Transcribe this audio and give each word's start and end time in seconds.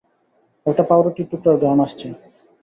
একটা 0.65 0.83
পাউরুটির 0.89 1.29
টুকরার 1.31 1.57
ঘ্রাণ 1.61 1.77
আসছে। 1.85 2.07